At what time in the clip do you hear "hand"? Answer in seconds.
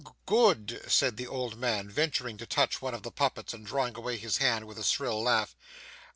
4.37-4.65